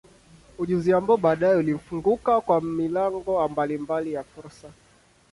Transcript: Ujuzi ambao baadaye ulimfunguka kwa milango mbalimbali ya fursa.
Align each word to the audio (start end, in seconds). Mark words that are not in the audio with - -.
Ujuzi 0.57 0.93
ambao 0.93 1.17
baadaye 1.17 1.55
ulimfunguka 1.55 2.41
kwa 2.41 2.61
milango 2.61 3.47
mbalimbali 3.47 4.13
ya 4.13 4.23
fursa. 4.23 4.69